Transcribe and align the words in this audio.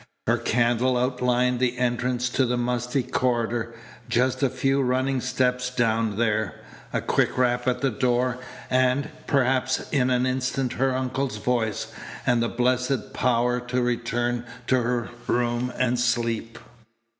Her 0.25 0.39
candle 0.39 0.97
outlined 0.97 1.59
the 1.59 1.77
entrance 1.77 2.27
to 2.29 2.43
the 2.47 2.57
musty 2.57 3.03
corridor. 3.03 3.75
Just 4.09 4.41
a 4.41 4.49
few 4.49 4.81
running 4.81 5.21
steps 5.21 5.69
down 5.69 6.17
there, 6.17 6.55
a 6.91 7.01
quick 7.01 7.37
rap 7.37 7.67
at 7.67 7.81
the 7.81 7.91
door, 7.91 8.39
and, 8.71 9.09
perhaps, 9.27 9.87
in 9.91 10.09
an 10.09 10.25
instant 10.25 10.73
her 10.73 10.95
uncle's 10.95 11.37
voice, 11.37 11.93
and 12.25 12.41
the 12.41 12.49
blessed 12.49 13.13
power 13.13 13.59
to 13.59 13.83
return 13.83 14.43
to 14.65 14.81
her 14.81 15.09
room 15.27 15.71
and 15.77 15.99
sleep! 15.99 16.57